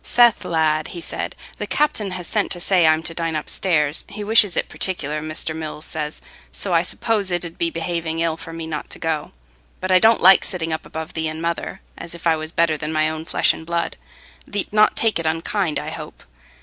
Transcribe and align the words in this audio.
"Seth, 0.03 0.43
lad," 0.45 0.87
he 0.87 0.99
said, 0.99 1.35
"the 1.59 1.67
captain 1.67 2.09
has 2.09 2.25
sent 2.25 2.51
to 2.53 2.59
say 2.59 2.87
I'm 2.87 3.03
to 3.03 3.13
dine 3.13 3.35
upstairs—he 3.35 4.23
wishes 4.23 4.57
it 4.57 4.67
particular, 4.67 5.21
Mr. 5.21 5.55
Mills 5.55 5.85
says, 5.85 6.23
so 6.51 6.73
I 6.73 6.81
suppose 6.81 7.29
it 7.29 7.45
'ud 7.45 7.59
be 7.59 7.69
behaving 7.69 8.19
ill 8.19 8.35
for 8.35 8.51
me 8.51 8.65
not 8.65 8.89
to 8.89 8.97
go. 8.97 9.31
But 9.79 9.91
I 9.91 9.99
don't 9.99 10.19
like 10.19 10.43
sitting 10.43 10.73
up 10.73 10.87
above 10.87 11.13
thee 11.13 11.27
and 11.27 11.39
mother, 11.39 11.81
as 11.99 12.15
if 12.15 12.25
I 12.25 12.35
was 12.35 12.51
better 12.51 12.77
than 12.77 12.91
my 12.91 13.09
own 13.11 13.25
flesh 13.25 13.53
and 13.53 13.63
blood. 13.63 13.95
Thee't 14.47 14.73
not 14.73 14.95
take 14.97 15.19
it 15.19 15.27
unkind, 15.27 15.77
I 15.77 15.91
hope?" 15.91 16.23